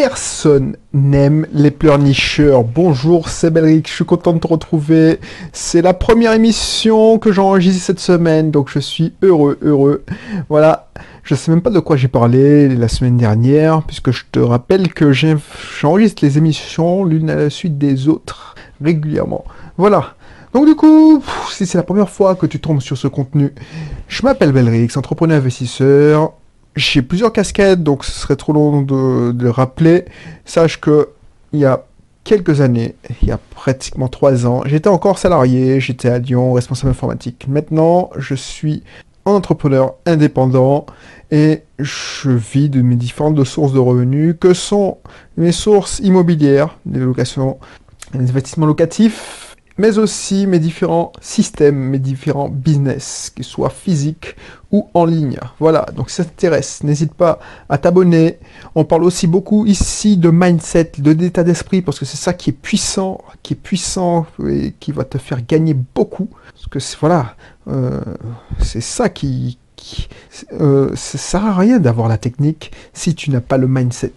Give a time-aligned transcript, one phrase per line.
[0.00, 2.64] personne n'aime les pleurnicheurs.
[2.64, 5.20] Bonjour, c'est Belric, je suis content de te retrouver.
[5.52, 10.02] C'est la première émission que j'enregistre cette semaine, donc je suis heureux, heureux.
[10.48, 10.88] Voilà,
[11.22, 14.90] je sais même pas de quoi j'ai parlé la semaine dernière, puisque je te rappelle
[14.94, 19.44] que j'enregistre les émissions l'une à la suite des autres régulièrement.
[19.76, 20.14] Voilà.
[20.54, 23.52] Donc du coup, si c'est la première fois que tu tombes sur ce contenu,
[24.08, 26.32] je m'appelle Belrix, entrepreneur investisseur,
[26.76, 30.04] j'ai plusieurs casquettes, donc ce serait trop long de, le rappeler.
[30.44, 31.08] Sache que
[31.52, 31.84] il y a
[32.24, 36.90] quelques années, il y a pratiquement trois ans, j'étais encore salarié, j'étais à Lyon, responsable
[36.90, 37.46] informatique.
[37.48, 38.82] Maintenant, je suis
[39.24, 40.86] entrepreneur indépendant
[41.30, 44.98] et je vis de mes différentes sources de revenus que sont
[45.36, 47.58] mes sources immobilières, les locations,
[48.14, 49.49] les investissements locatifs,
[49.80, 54.36] mais aussi mes différents systèmes, mes différents business, qu'ils soient physiques
[54.70, 55.38] ou en ligne.
[55.58, 57.38] Voilà, donc si ça t'intéresse, n'hésite pas
[57.70, 58.38] à t'abonner.
[58.74, 62.50] On parle aussi beaucoup ici de mindset, de d'état d'esprit, parce que c'est ça qui
[62.50, 66.28] est puissant, qui est puissant et qui va te faire gagner beaucoup.
[66.52, 67.34] Parce que voilà,
[67.68, 68.00] euh,
[68.62, 69.58] c'est ça qui...
[70.60, 74.12] Euh, ça sert à rien d'avoir la technique si tu n'as pas le mindset.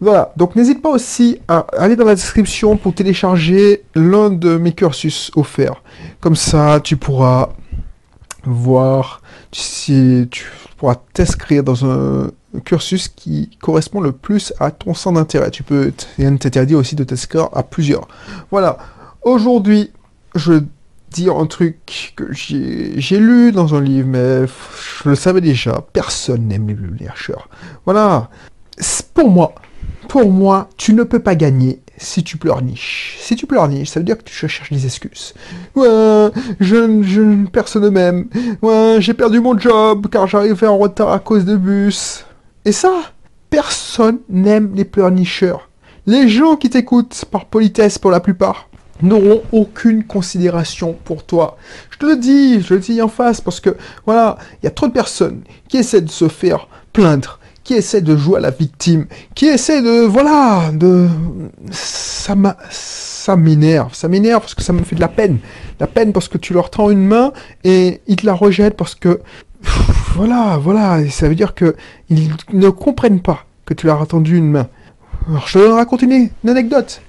[0.00, 4.72] Voilà, donc n'hésite pas aussi à aller dans la description pour télécharger l'un de mes
[4.72, 5.82] cursus offerts.
[6.20, 7.50] Comme ça, tu pourras
[8.44, 9.22] voir
[9.52, 12.30] si tu pourras t'inscrire dans un
[12.64, 15.50] cursus qui correspond le plus à ton centre d'intérêt.
[15.50, 18.06] Tu peux, t'interdire aussi de t'inscrire à plusieurs.
[18.50, 18.78] Voilà,
[19.22, 19.90] aujourd'hui,
[20.34, 20.60] je
[21.10, 26.48] dire un truc que j'ai lu dans un livre, mais je le savais déjà, personne
[26.48, 27.48] n'aime les chercheurs.
[27.84, 28.28] Voilà,
[29.14, 29.54] pour moi,
[30.08, 33.16] pour moi, tu ne peux pas gagner si tu pleurniches.
[33.20, 35.34] Si tu pleurniches, ça veut dire que tu cherches des excuses.
[35.74, 38.28] Ouais, je, je personne ne m'aime.
[38.62, 42.24] Ouais, j'ai perdu mon job car j'arrivais en retard à cause de bus.
[42.64, 42.92] Et ça,
[43.50, 45.70] personne n'aime les pleurnicheurs.
[46.06, 48.68] Les gens qui t'écoutent par politesse pour la plupart
[49.02, 51.56] n'auront aucune considération pour toi.
[51.90, 53.76] Je te le dis, je le dis en face parce que
[54.06, 58.02] voilà, il y a trop de personnes qui essaient de se faire plaindre qui essaie
[58.02, 61.08] de jouer à la victime, qui essaie de, voilà, de,
[61.70, 62.34] ça
[62.70, 65.38] ça m'énerve, ça m'énerve parce que ça me fait de la peine,
[65.80, 67.32] la peine parce que tu leur tends une main
[67.64, 69.20] et ils te la rejettent parce que,
[70.14, 71.74] voilà, voilà, ça veut dire que
[72.10, 74.68] ils ne comprennent pas que tu leur as tendu une main.
[75.26, 77.00] Alors je te raconte une, anecdote.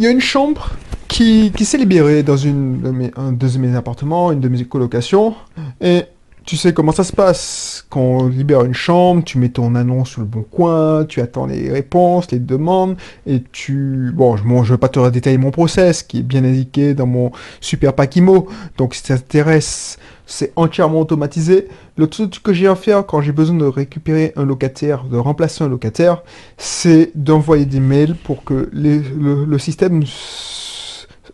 [0.00, 0.70] Il y a une chambre
[1.06, 5.36] qui, qui s'est libérée dans une un de mes appartements, une de mes colocations,
[5.80, 6.02] et
[6.50, 7.86] tu sais comment ça se passe.
[7.90, 11.46] Quand on libère une chambre, tu mets ton annonce sur le bon coin, tu attends
[11.46, 14.10] les réponses, les demandes, et tu...
[14.12, 17.30] Bon, je ne vais pas te détailler mon process, qui est bien indiqué dans mon
[17.60, 18.48] super Packimo.
[18.78, 19.96] Donc si ça t'intéresse,
[20.26, 21.68] c'est entièrement automatisé.
[21.96, 25.62] Le truc que j'ai à faire quand j'ai besoin de récupérer un locataire, de remplacer
[25.62, 26.24] un locataire,
[26.58, 30.02] c'est d'envoyer des mails pour que le, le système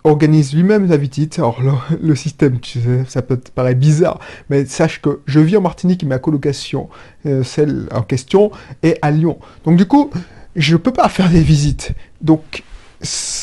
[0.06, 1.38] organise lui-même sa visite.
[1.38, 1.60] Alors
[2.00, 5.60] le, système, tu sais, ça peut te paraître bizarre, mais sache que je vis en
[5.60, 6.88] Martinique ma colocation,
[7.26, 8.50] euh, celle en question,
[8.82, 9.38] est à Lyon.
[9.64, 10.10] Donc du coup,
[10.54, 11.92] je peux pas faire des visites.
[12.22, 12.62] Donc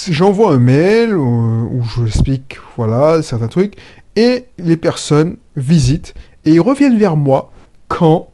[0.10, 3.76] j'envoie un mail où, où je explique, voilà, certains trucs,
[4.16, 6.14] et les personnes visitent
[6.46, 7.52] et ils reviennent vers moi
[7.88, 8.30] quand,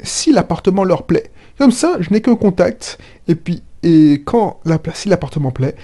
[0.00, 1.30] si l'appartement leur plaît.
[1.58, 2.98] Comme ça, je n'ai qu'un contact,
[3.28, 4.58] et puis et quand
[4.94, 5.76] si l'appartement plaît,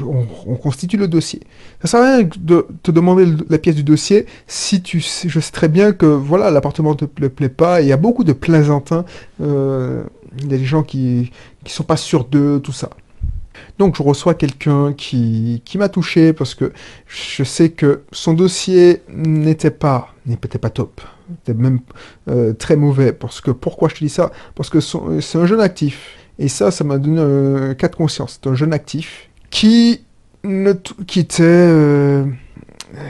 [0.00, 1.40] on, constitue le dossier.
[1.82, 5.66] Ça sert à rien de te demander la pièce du dossier si je sais très
[5.66, 7.82] bien que voilà l'appartement ne te plaît, pas.
[7.82, 9.04] Il y a beaucoup de plaisantins.
[9.40, 10.04] Euh,
[10.38, 11.32] il y a des gens qui
[11.64, 12.90] ne sont pas sûrs d'eux, tout ça.
[13.76, 16.72] Donc je reçois quelqu'un qui, m'a touché parce que
[17.08, 21.00] je sais que son dossier n'était pas n'était pas top,
[21.42, 21.80] était même
[22.28, 23.12] euh, très mauvais.
[23.12, 24.30] Pourquoi je te dis ça?
[24.54, 28.40] Parce que c'est un jeune actif et ça, ça m'a donné un cas de conscience.
[28.42, 30.02] C'est un jeune actif qui,
[30.42, 30.72] ne
[31.06, 31.44] qui était...
[31.44, 32.24] Euh,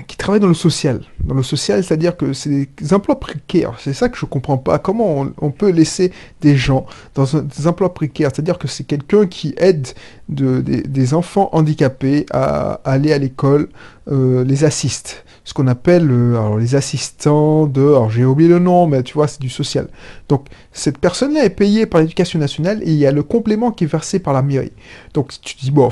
[0.06, 1.00] qui travaille dans le social.
[1.25, 3.75] Dans le social, c'est-à-dire que c'est des emplois précaires.
[3.81, 4.78] C'est ça que je comprends pas.
[4.78, 8.31] Comment on, peut laisser des gens dans des emplois précaires?
[8.32, 9.88] C'est-à-dire que c'est quelqu'un qui aide
[10.28, 13.70] de, des, enfants handicapés à, aller à l'école,
[14.11, 17.80] euh, les assiste ce qu'on appelle euh, les assistants de...
[17.80, 19.88] Alors j'ai oublié le nom, mais tu vois, c'est du social.
[20.28, 23.84] Donc cette personne-là est payée par l'éducation nationale et il y a le complément qui
[23.84, 24.72] est versé par la mairie.
[25.14, 25.90] Donc tu te dis, bon,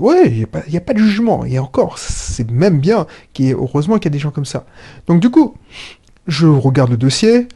[0.00, 1.44] ouais, il n'y a, pas de jugement.
[1.44, 4.66] Et encore, c'est même bien, qu'il heureusement qu'il y a des gens comme ça.
[5.06, 5.54] Donc du coup,
[6.26, 7.46] je regarde le dossier,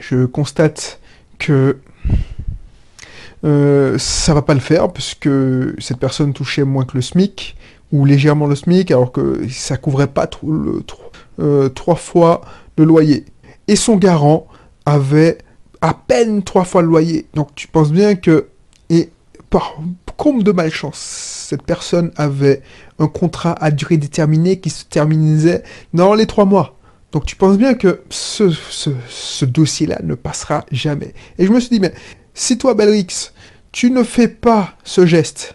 [0.00, 1.00] je constate
[1.38, 1.78] que
[3.44, 5.28] euh, ça va pas le faire, puisque
[5.78, 7.56] cette personne touchait moins que le SMIC
[7.92, 10.82] ou légèrement le SMIC, alors que ça couvrait pas le,
[11.40, 12.42] euh, trois fois
[12.76, 13.24] le loyer.
[13.68, 14.46] Et son garant
[14.84, 15.38] avait
[15.80, 17.26] à peine trois fois le loyer.
[17.34, 18.48] Donc tu penses bien que
[19.50, 19.76] par
[20.16, 20.98] comble de malchance,
[21.48, 22.62] cette personne avait
[22.98, 26.78] un contrat à durée déterminée qui se terminait dans les trois mois.
[27.12, 31.14] Donc tu penses bien que ce, ce, dossier-là ne passera jamais.
[31.38, 31.94] Et je me suis dit, mais
[32.34, 33.32] si toi, Belrix,
[33.70, 35.54] tu ne fais pas ce geste,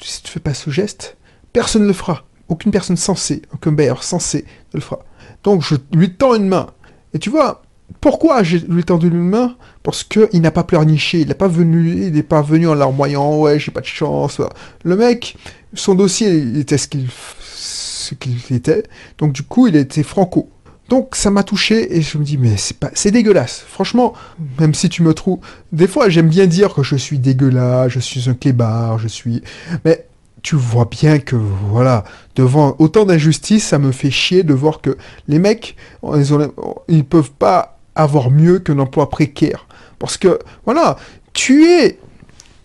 [0.00, 1.16] si tu ne fais pas ce geste,
[1.54, 2.24] personne ne le fera.
[2.48, 5.00] Aucune personne censée, aucun bailleur censé ne le fera.
[5.42, 6.66] Donc je lui tends une main.
[7.14, 7.62] Et tu vois,
[8.02, 9.56] pourquoi je lui tendu une main?
[9.82, 13.38] Parce qu'il n'a pas pleurniché, il n'est pas venu, il n'est pas venu en larmoyant,
[13.38, 14.42] ouais, j'ai pas de chance.
[14.82, 15.36] Le mec,
[15.72, 17.08] son dossier était ce qu'il
[17.56, 18.82] ce qu'il était,
[19.16, 20.50] donc du coup, il était franco.
[20.90, 23.64] Donc ça m'a touché et je me dis mais c'est pas c'est dégueulasse.
[23.66, 24.12] Franchement,
[24.60, 25.38] même si tu me trouves
[25.72, 29.42] des fois j'aime bien dire que je suis dégueulasse, je suis un clébard, je suis
[29.86, 30.06] mais
[30.44, 32.04] tu vois bien que voilà,
[32.36, 34.96] devant autant d'injustice, ça me fait chier de voir que
[35.26, 35.74] les mecs
[36.14, 36.52] ils, ont,
[36.86, 39.66] ils peuvent pas avoir mieux qu'un emploi précaire
[39.98, 40.96] parce que voilà,
[41.32, 41.98] tu es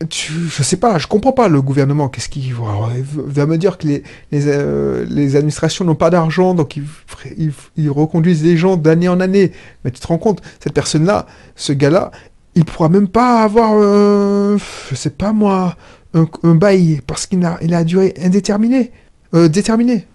[0.09, 2.07] tu, je sais pas, je comprends pas le gouvernement.
[2.07, 4.01] Qu'est-ce qu'il va me dire que
[4.33, 9.51] euh, les administrations n'ont pas d'argent, donc ils, ils, reconduisent les gens d'année en année.
[9.83, 11.25] Mais tu te rends compte, cette personne-là,
[11.57, 12.11] ce gars-là,
[12.55, 14.57] il pourra même pas avoir, euh,
[14.89, 15.75] je sais pas moi,
[16.13, 18.91] un, bail parce qu'il a, il a duré indéterminée,
[19.33, 20.07] euh, déterminé.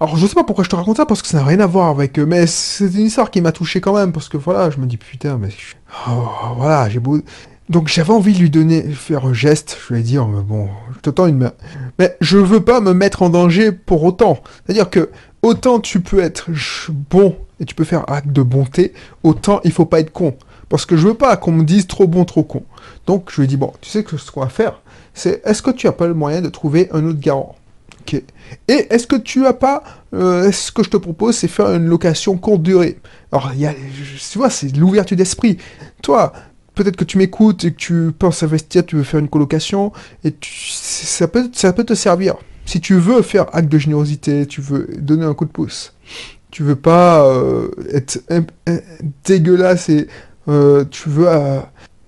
[0.00, 1.66] Alors je sais pas pourquoi je te raconte ça parce que ça n'a rien à
[1.66, 4.68] voir avec eux, mais c'est une histoire qui m'a touché quand même parce que voilà,
[4.70, 5.50] je me dis putain, mais
[6.08, 6.10] oh,
[6.56, 7.20] voilà, j'ai beau.
[7.68, 11.00] Donc j'avais envie de lui donner, faire un geste, je ai dit, oh, bon, je
[11.00, 11.52] te tends une main.
[11.98, 14.42] Mais je veux pas me mettre en danger pour autant.
[14.66, 15.10] C'est-à-dire que
[15.42, 16.50] autant tu peux être
[17.08, 18.92] bon et tu peux faire acte de bonté,
[19.22, 20.36] autant il faut pas être con.
[20.72, 22.62] Parce que je veux pas qu'on me dise trop bon, trop con.
[23.06, 24.80] Donc je lui dit, bon, tu sais que ce qu'on va faire,
[25.12, 27.56] c'est est-ce que tu as pas le moyen de trouver un autre garant?
[28.68, 29.82] Et est-ce que tu as pas,
[30.14, 32.98] euh, ce que je te propose, c'est faire une location courte durée?
[33.32, 35.58] Alors, y a, tu vois, c'est l'ouverture d'esprit.
[36.00, 36.32] Toi,
[36.74, 39.92] peut-être que tu m'écoutes et que tu penses investir, tu veux faire une colocation,
[40.24, 42.36] et ça, peut, ça peut te servir.
[42.64, 45.92] Si tu veux faire acte de générosité, tu veux donner un coup de pouce,
[46.50, 48.20] tu veux pas euh, être
[49.24, 50.08] dégueulasse et
[50.48, 51.28] euh, tu veux...
[51.28, 51.60] Euh,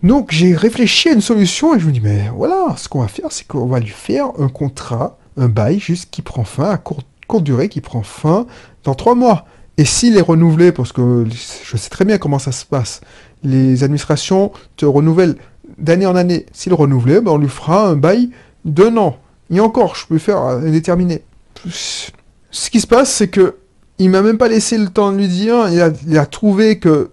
[0.02, 3.08] donc j'ai réfléchi à une solution et je me dis, mais voilà, ce qu'on va
[3.08, 6.76] faire, c'est qu'on va lui faire un contrat, un bail, juste qui prend fin à
[6.76, 7.06] courte,
[7.42, 8.46] durée, qui prend fin
[8.84, 9.46] dans trois mois.
[9.76, 13.00] Et s'il est renouvelé, parce que je sais très bien comment ça se passe,
[13.42, 15.36] les administrations te renouvellent
[15.78, 16.46] d'année en année.
[16.52, 18.30] S'il renouvelait, ben on lui fera un bail
[18.64, 19.16] d'un an.
[19.50, 21.22] Et encore, je peux faire indéterminé.
[21.68, 23.56] Ce qui se passe, c'est que
[23.98, 25.68] il m'a même pas laissé le temps de lui dire.
[25.70, 27.10] Il a, trouvé que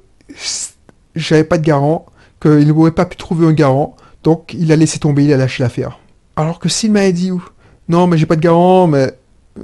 [1.16, 2.06] j'avais pas de garant,
[2.42, 3.96] qu'il n'aurait pas pu trouver un garant.
[4.24, 6.00] Donc il a laissé tomber, il a lâché l'affaire.
[6.36, 7.32] Alors que s'il m'avait dit
[7.90, 9.14] non, mais j'ai pas de garant, mais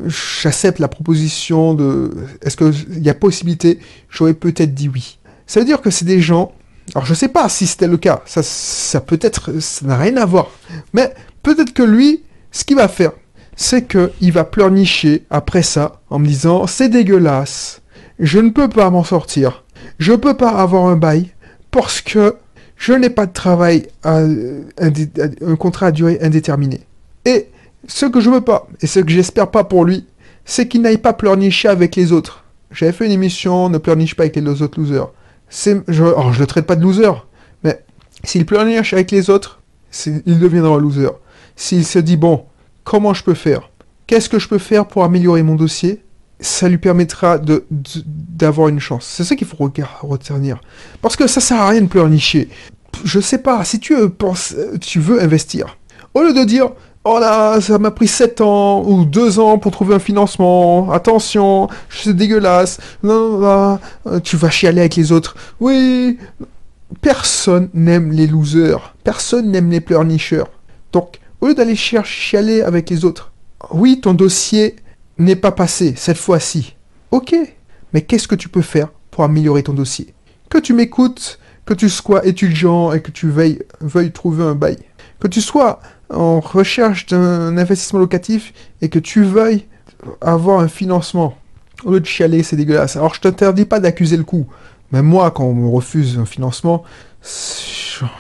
[0.06, 2.12] j'accepte la proposition de
[2.42, 3.80] est-ce qu'il y a possibilité,
[4.10, 5.20] j'aurais peut-être dit oui.
[5.46, 6.52] Ça veut dire que c'est des gens
[6.96, 10.16] alors je sais pas si c'était le cas, ça, ça peut être, ça n'a rien
[10.18, 10.50] à voir.
[10.94, 11.14] Mais
[11.44, 13.12] peut-être que lui, ce qu'il va faire,
[13.56, 17.82] c'est qu'il va pleurnicher après ça en me disant c'est dégueulasse,
[18.20, 19.66] je ne peux pas m'en sortir,
[20.00, 21.32] je peux pas avoir un bail
[21.78, 22.36] parce que
[22.76, 26.82] je n'ai pas de travail, à, un contrat à durée indéterminée.
[27.24, 27.50] Et
[27.88, 30.06] ce que je veux pas, et ce que j'espère pas pour lui,
[30.44, 32.44] c'est qu'il n'aille pas pleurnicher avec les autres.
[32.72, 35.12] J'avais fait une émission, ne pleurniche pas avec les autres losers
[35.50, 37.12] je, oh, je le traite pas de loser,
[37.64, 37.84] mais
[38.24, 39.62] s'il pleurniche avec les autres,
[40.06, 41.12] il deviendra un loser.
[41.56, 42.46] S'il se dit, bon,
[42.84, 43.70] comment je peux faire?
[44.08, 46.02] Qu'est-ce que je peux faire pour améliorer mon dossier?
[46.40, 47.66] Ça lui permettra de,
[48.06, 49.06] d'avoir une chance.
[49.06, 50.62] C'est ça qu'il faut retenir.
[51.02, 52.50] Parce que ça sert à rien de pleurnicher.
[53.04, 55.78] Je sais pas, si tu, penses, tu veux investir,
[56.14, 56.70] au lieu de dire,
[57.10, 60.92] Oh là, ça m'a pris 7 ans ou 2 ans pour trouver un financement.
[60.92, 62.80] Attention, c'est dégueulasse.
[63.02, 65.38] Non, là, euh, tu vas chialer avec les autres.
[65.62, 66.18] Oui,
[67.00, 68.94] personne n'aime les losers.
[69.06, 70.50] Personne n'aime les pleurnicheurs.
[70.92, 73.32] Donc, au lieu d'aller chialer avec les autres,
[73.72, 74.76] oui, ton dossier
[75.18, 76.76] n'est pas passé cette fois-ci.
[77.12, 77.36] Ok,
[77.94, 80.14] mais qu'est-ce que tu peux faire pour améliorer ton dossier?
[80.50, 83.60] Que tu m'écoutes, que tu sois étudiant et que tu veuilles,
[84.14, 84.78] trouver un bail.
[85.20, 89.66] Que tu sois en recherche d'un investissement locatif et que tu veuilles
[90.22, 91.38] avoir un financement,
[91.84, 92.96] au lieu de chialer, c'est dégueulasse.
[92.96, 94.48] Alors je t'interdis pas d'accuser le coup.
[94.92, 96.84] Mais moi, quand on me refuse un financement,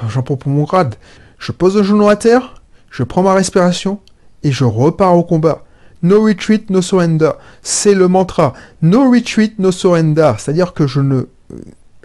[0.09, 0.95] j'en prends mon grade.
[1.37, 3.99] Je pose un genou à terre, je prends ma respiration
[4.43, 5.63] et je repars au combat.
[6.03, 7.31] No retreat, no surrender.
[7.61, 8.53] C'est le mantra.
[8.81, 10.33] No retreat, no surrender.
[10.37, 11.23] C'est-à-dire que je ne,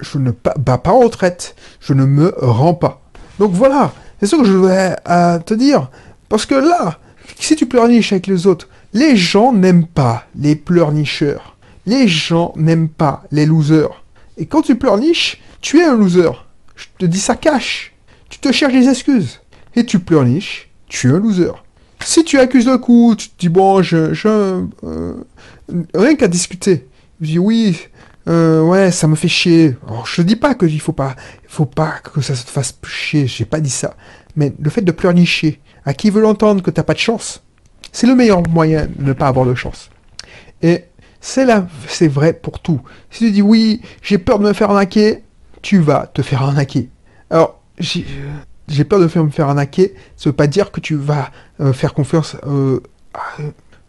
[0.01, 1.55] je ne bats pas en retraite.
[1.81, 3.03] Je ne me rends pas.
[3.39, 3.93] Donc voilà.
[4.21, 5.91] C'est ce que je voudrais euh, te dire.
[6.29, 6.99] Parce que là,
[7.39, 11.57] si tu pleurniches avec les autres, les gens n'aiment pas les pleurnicheurs.
[11.87, 14.03] Les gens n'aiment pas les losers.
[14.37, 16.31] Et quand tu pleurniches, tu es un loser.
[16.77, 17.95] Je te dis ça cache.
[18.29, 19.41] Tu te cherches des excuses.
[19.75, 21.62] et tu pleurniches, tu es un loser.
[22.05, 24.29] Si tu accuses le coup, tu te dis bon, je, je
[24.85, 25.15] euh,
[25.95, 26.89] rien qu'à discuter.
[27.21, 27.79] Je dis oui,
[28.29, 29.77] euh, ouais, ça me fait chier.
[29.87, 31.17] Alors, je te dis pas que il faut pas,
[31.47, 33.27] faut pas que ça se fasse chier.
[33.27, 33.95] J'ai pas dit ça.
[34.37, 37.43] Mais le fait de pleurnicher, à qui veut l'entendre que t'as pas de chance,
[37.93, 39.91] c'est le meilleur moyen de ne pas avoir de chance.
[40.63, 40.85] Et
[41.21, 42.81] c'est là, c'est vrai pour tout.
[43.11, 45.23] Si tu dis oui, j'ai peur de me faire arnaquer,
[45.61, 46.89] tu vas te faire arnaquer.
[47.31, 48.07] Alors, j'ai
[48.89, 52.37] peur de me faire arnaquer, ça veut pas dire que tu vas euh, faire confiance
[52.47, 52.81] euh,
[53.15, 53.21] à,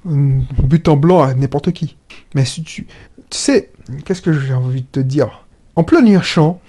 [0.06, 1.98] but en blanc à n'importe qui.
[2.36, 2.88] Mais si tu,
[3.30, 3.72] tu sais,
[4.06, 5.46] qu'est-ce que j'ai envie de te dire?
[5.76, 6.62] En pleurnichant,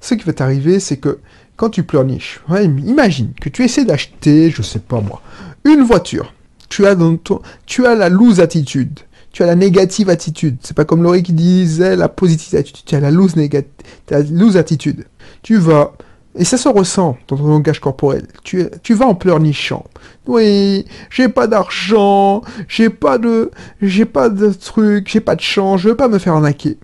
[0.00, 1.20] ce qui va t'arriver, c'est que
[1.56, 5.22] quand tu pleurniches, imagine que tu essaies d'acheter, je sais pas moi,
[5.64, 6.32] une voiture.
[6.68, 9.00] Tu as, dans ton, tu as la loose attitude.
[9.32, 10.56] Tu as la négative attitude.
[10.62, 12.84] C'est pas comme Laurie qui disait la positive attitude.
[12.84, 15.06] Tu as la loose, la loose attitude.
[15.42, 15.92] Tu vas
[16.36, 18.26] et ça se ressent dans ton langage corporel.
[18.44, 19.84] Tu, vas en pleurnichant.
[20.26, 23.50] Oui, j'ai pas d'argent, j'ai pas de,
[23.82, 26.78] j'ai pas de truc, j'ai pas de chance, je veux pas me faire arnaquer.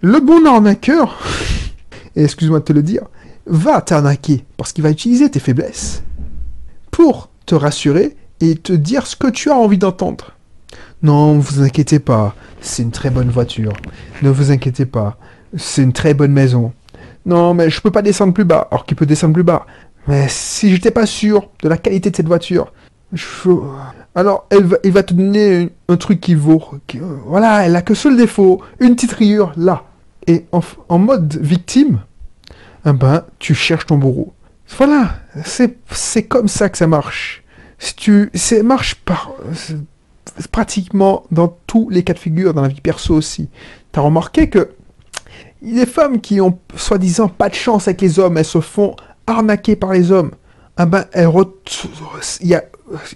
[0.00, 1.22] Le bon arnaqueur,
[2.16, 3.02] et excuse-moi de te le dire,
[3.46, 6.02] va t'arnaquer parce qu'il va utiliser tes faiblesses
[6.90, 10.32] pour te rassurer et te dire ce que tu as envie d'entendre.
[11.02, 13.72] Non, vous inquiétez pas, c'est une très bonne voiture.
[14.22, 15.18] Ne vous inquiétez pas,
[15.56, 16.72] c'est une très bonne maison.
[17.26, 18.68] Non, mais je peux pas descendre plus bas.
[18.70, 19.66] Alors qu'il peut descendre plus bas?
[20.08, 22.72] Mais si j'étais pas sûr de la qualité de cette voiture,
[24.14, 26.62] alors elle va, il va te donner un, truc qui vaut.
[27.26, 29.84] voilà, elle a que seul défaut, une petite rayure là.
[30.28, 30.46] Et
[30.88, 32.00] en, mode victime,
[32.84, 34.32] eh ben, tu cherches ton bourreau.
[34.76, 37.44] Voilà, c'est comme ça que ça marche.
[37.78, 39.32] Si tu, ça marche par,
[40.50, 43.48] pratiquement dans tous les cas de figure, dans la vie perso aussi.
[43.92, 44.70] T'as remarqué que
[45.72, 48.94] les femmes qui ont soi-disant pas de chance avec les hommes, elles se font
[49.26, 50.30] arnaquer par les hommes.
[50.76, 51.30] Ah ben, elles
[52.42, 52.64] y a...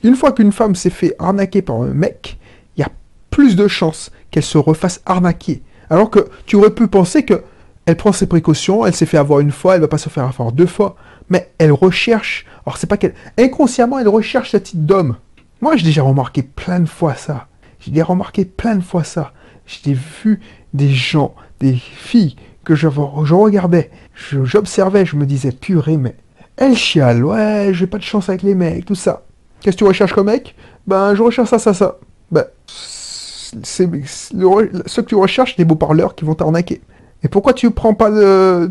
[0.02, 2.38] une fois qu'une femme s'est fait arnaquer par un mec,
[2.76, 2.88] il y a
[3.30, 5.62] plus de chances qu'elle se refasse arnaquer.
[5.90, 7.42] Alors que tu aurais pu penser que
[7.86, 10.24] elle prend ses précautions, elle s'est fait avoir une fois, elle va pas se faire
[10.24, 10.96] avoir deux fois,
[11.28, 12.46] mais elle recherche.
[12.66, 15.16] Alors c'est pas qu'elle inconsciemment elle recherche ce type d'homme.
[15.60, 17.46] Moi j'ai déjà remarqué plein de fois ça.
[17.78, 19.32] J'ai déjà remarqué plein de fois ça.
[19.66, 20.40] J'ai vu
[20.74, 26.14] des gens, des filles que je, regardais, j'observais, je, me disais, purée, mais
[26.56, 29.22] elle chiale, ouais, j'ai pas de chance avec les mecs, tout ça.
[29.60, 30.54] Qu'est-ce que tu recherches comme mec?
[30.86, 31.98] Ben, je recherche ça, ça, ça.
[32.30, 36.80] Ben, c'est ce que tu recherches, des beaux parleurs qui vont t'arnaquer.
[37.22, 38.70] Et pourquoi tu prends pas de...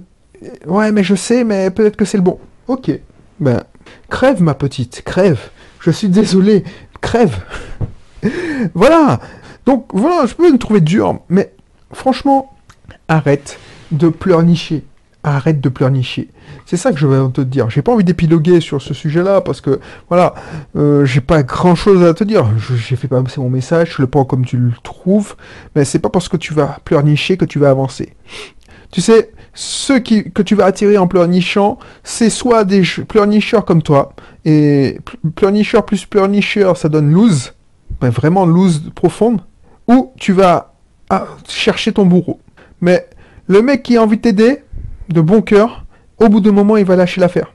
[0.65, 2.39] Ouais, mais je sais, mais peut-être que c'est le bon.
[2.67, 2.91] Ok.
[3.39, 3.63] Ben,
[4.09, 5.39] crève, ma petite, crève.
[5.79, 6.63] Je suis désolé,
[7.01, 7.37] crève.
[8.73, 9.19] voilà.
[9.65, 11.53] Donc, voilà, je peux me trouver dur, mais
[11.93, 12.53] franchement,
[13.07, 13.59] arrête
[13.91, 14.83] de pleurnicher.
[15.21, 16.29] Arrête de pleurnicher.
[16.65, 17.69] C'est ça que je vais te dire.
[17.69, 20.33] J'ai pas envie d'épiloguer sur ce sujet-là parce que voilà,
[20.77, 22.47] euh, j'ai pas grand-chose à te dire.
[22.77, 25.35] J'ai fait passer mon message, je le prends comme tu le trouves,
[25.75, 28.15] mais c'est pas parce que tu vas pleurnicher que tu vas avancer.
[28.91, 33.83] Tu sais, ceux qui, que tu vas attirer en pleurnichant, c'est soit des pleurnicheurs comme
[33.83, 34.13] toi,
[34.45, 34.99] et
[35.35, 37.53] pleurnicheur plus pleurnicheur, ça donne loose,
[37.99, 39.41] ben vraiment loose profonde,
[39.87, 40.68] ou tu vas
[41.09, 42.39] ah, chercher ton bourreau.
[42.81, 43.07] Mais
[43.47, 44.63] le mec qui a envie de t'aider,
[45.09, 45.85] de bon cœur,
[46.19, 47.51] au bout d'un moment, il va lâcher l'affaire.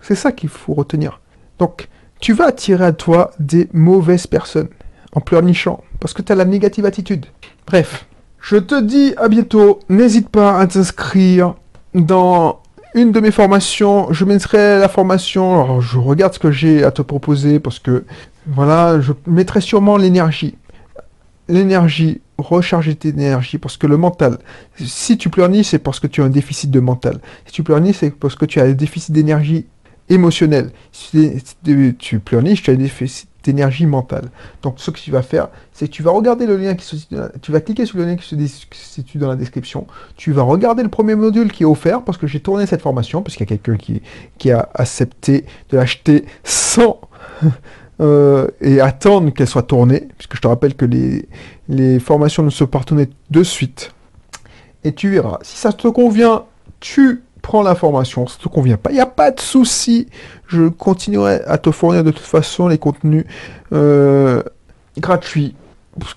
[0.00, 1.20] C'est ça qu'il faut retenir.
[1.58, 1.88] Donc,
[2.20, 4.68] tu vas attirer à toi des mauvaises personnes
[5.12, 7.26] en pleurnichant, parce que tu as la négative attitude.
[7.66, 8.06] Bref,
[8.40, 9.80] je te dis à bientôt.
[9.88, 11.54] N'hésite pas à t'inscrire
[11.94, 12.60] dans
[12.94, 14.12] une de mes formations.
[14.12, 15.62] Je mettrai la formation.
[15.62, 18.04] Alors, je regarde ce que j'ai à te proposer parce que
[18.46, 20.56] voilà, je mettrai sûrement l'énergie
[21.48, 24.38] l'énergie, recharger tes énergies, parce que le mental,
[24.76, 27.20] si tu pleurniches, c'est parce que tu as un déficit de mental.
[27.46, 29.66] Si tu pleurniches, c'est parce que tu as un déficit d'énergie
[30.08, 30.70] émotionnelle.
[30.92, 31.42] Si
[31.98, 34.30] tu pleurniches, tu as un déficit d'énergie mentale.
[34.62, 36.96] Donc ce que tu vas faire, c'est que tu vas regarder le lien qui se
[37.42, 38.36] tu vas cliquer sur le lien qui se
[38.72, 39.86] situe dans la description,
[40.16, 43.22] tu vas regarder le premier module qui est offert, parce que j'ai tourné cette formation,
[43.22, 44.02] parce qu'il y a quelqu'un qui,
[44.38, 47.00] qui a accepté de l'acheter sans...
[48.00, 51.28] Euh, et attendre qu'elle soit tournée, puisque je te rappelle que les,
[51.68, 53.92] les formations ne se pas tournées de suite.
[54.82, 55.38] Et tu verras.
[55.42, 56.44] Si ça te convient,
[56.80, 58.26] tu prends la formation.
[58.26, 60.08] Si ça te convient pas, il n'y a pas de souci.
[60.48, 63.26] Je continuerai à te fournir de toute façon les contenus
[63.72, 64.42] euh,
[64.98, 65.54] gratuits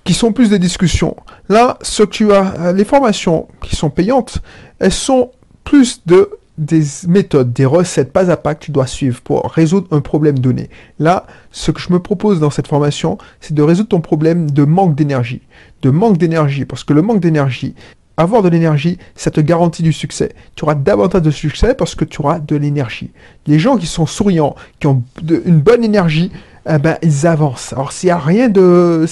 [0.03, 1.15] qui sont plus des discussions.
[1.47, 4.39] Là, ce que tu as, les formations qui sont payantes,
[4.79, 5.29] elles sont
[5.63, 9.87] plus de des méthodes, des recettes pas à pas que tu dois suivre pour résoudre
[9.91, 10.69] un problème donné.
[10.99, 14.63] Là, ce que je me propose dans cette formation, c'est de résoudre ton problème de
[14.63, 15.41] manque d'énergie.
[15.81, 17.75] De manque d'énergie, parce que le manque d'énergie,
[18.17, 20.31] avoir de l'énergie, ça te garantit du succès.
[20.55, 23.11] Tu auras davantage de succès parce que tu auras de l'énergie.
[23.45, 26.31] Les gens qui sont souriants, qui ont une bonne énergie,
[26.67, 27.73] eh ben, ils avancent.
[27.73, 29.05] Alors s'il n'y a rien de,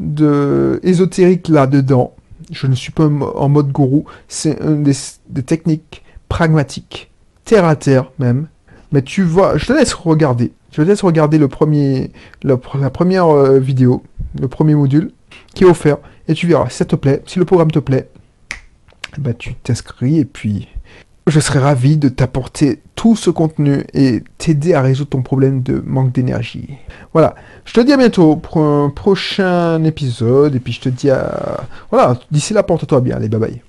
[0.00, 2.12] de ésotérique là-dedans,
[2.50, 6.02] je ne suis pas en mode gourou, c'est une des, techniques
[6.34, 7.12] pragmatiques,
[7.44, 8.48] terre à terre même.
[8.90, 10.50] Mais tu vois, je te laisse regarder.
[10.72, 12.10] Je te laisse regarder le premier,
[12.42, 14.02] la, première euh, vidéo,
[14.40, 15.12] le premier module
[15.54, 15.98] qui est offert.
[16.26, 18.08] Et tu verras, si ça te plaît, si le programme te plaît,
[19.16, 20.66] bah, tu t'inscris et puis
[21.28, 25.84] je serai ravi de t'apporter tout ce contenu et t'aider à résoudre ton problème de
[25.86, 26.70] manque d'énergie.
[27.12, 31.10] Voilà, je te dis à bientôt pour un prochain épisode et puis je te dis
[31.10, 31.60] à...
[31.90, 33.62] Voilà, d'ici là, porte-toi bien, allez, bye bye.